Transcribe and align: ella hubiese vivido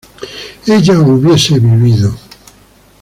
ella 0.65 0.95
hubiese 0.99 1.59
vivido 1.59 2.09